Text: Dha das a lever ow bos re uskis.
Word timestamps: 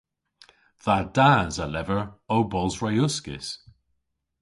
Dha 0.83 0.97
das 1.15 1.55
a 1.65 1.67
lever 1.73 2.03
ow 2.35 2.45
bos 2.51 2.75
re 2.83 2.91
uskis. 3.05 3.47